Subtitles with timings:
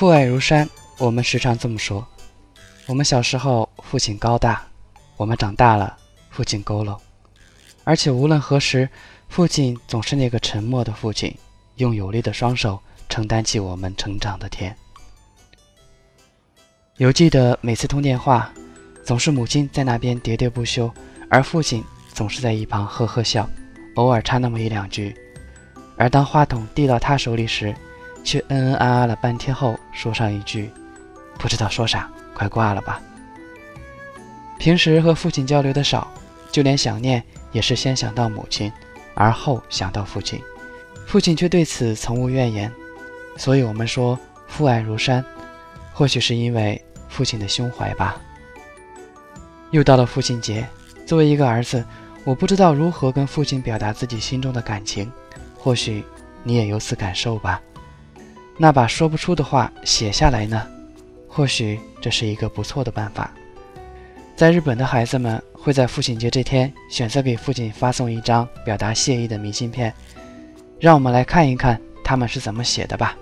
[0.00, 2.02] 父爱如山，我们时常这么说。
[2.86, 4.54] 我们小时候，父亲高大；
[5.18, 5.94] 我们长大了，
[6.30, 6.98] 父亲佝偻。
[7.84, 8.88] 而且无论何时，
[9.28, 11.36] 父亲总是那个沉默的父亲，
[11.76, 14.74] 用有力的双手承担起我们成长的天。
[16.96, 18.50] 犹记得每次通电话，
[19.04, 20.90] 总是母亲在那边喋喋不休，
[21.30, 23.46] 而父亲总是在一旁呵呵笑，
[23.96, 25.14] 偶尔插那么一两句。
[25.98, 27.76] 而当话筒递到他手里时，
[28.24, 30.70] 却嗯嗯啊啊了半天后，说上一句，
[31.38, 33.00] 不知道说啥，快挂了吧。
[34.58, 36.10] 平时和父亲交流的少，
[36.52, 38.70] 就连想念也是先想到母亲，
[39.14, 40.40] 而后想到父亲。
[41.06, 42.70] 父亲却对此从无怨言，
[43.36, 45.24] 所以我们说父爱如山，
[45.92, 48.20] 或许是因为父亲的胸怀吧。
[49.70, 50.66] 又到了父亲节，
[51.06, 51.84] 作为一个儿子，
[52.24, 55.10] 我不知道如何跟父亲表达自己心中的感情，
[55.56, 56.04] 或许
[56.44, 57.60] 你也有此感受吧。
[58.62, 60.66] 那把说不出的话写下来呢？
[61.26, 63.30] 或许这是一个不错的办法。
[64.36, 69.90] 在日本的孩子们会在父亲节这天选择给父亲发送一张表达谢意的明信片。
[70.78, 73.16] 让我们来看一看他们是怎么写的吧。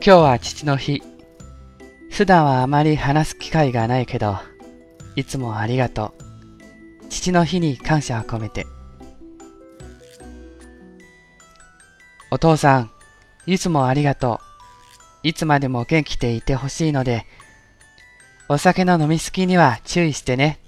[0.00, 1.02] 今日は父の日。
[2.16, 4.53] 普段はあまり話す機会がないけど。
[5.16, 6.24] いつもありがとう。
[7.08, 8.66] 父の日に感謝を込めて。
[12.30, 12.90] お父さん、
[13.46, 14.40] いつもありがと
[15.22, 15.28] う。
[15.28, 17.26] いつまでも元気でいてほしいので、
[18.48, 20.58] お酒の飲みすぎには注意してね。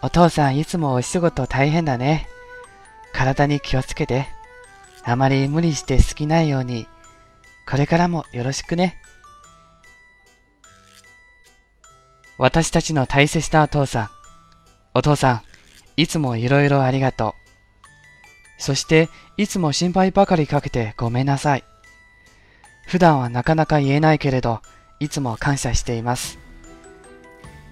[0.00, 2.28] お父さんいつもお仕事大変だね。
[3.12, 4.28] 体に気をつけて。
[5.04, 6.86] あまり無理して好きないように、
[7.68, 8.98] これからもよろしくね。
[12.38, 14.10] 私たちの大切なお父さん。
[14.94, 15.42] お父さん、
[16.00, 17.32] いつもいろいろありがとう。
[18.62, 21.64] そして、いつも心配ばかりかけてごめんなさい。
[22.86, 24.60] 普段はなかなか言えないけれど、
[25.00, 26.38] いつも感謝しています。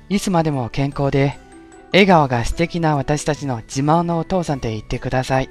[0.09, 1.39] いつまでも健康で、
[1.93, 5.49] 笑顔が素敵な私たちの自慢のお父さんで言ってください。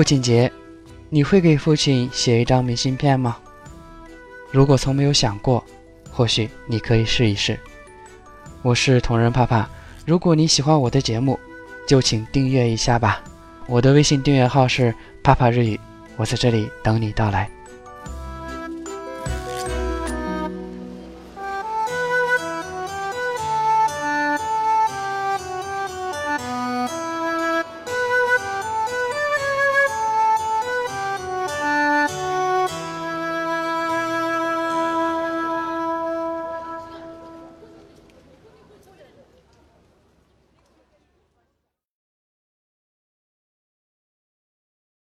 [0.00, 0.50] 父亲节，
[1.10, 3.36] 你会给父亲写一张明信片吗？
[4.50, 5.62] 如果从没有想过，
[6.10, 7.60] 或许你可以试一试。
[8.62, 9.68] 我是同人怕怕，
[10.06, 11.38] 如果你喜欢我的节目，
[11.86, 13.22] 就请订阅一下吧。
[13.66, 15.78] 我的微信订阅号是怕怕日语，
[16.16, 17.59] 我在这里等你到来。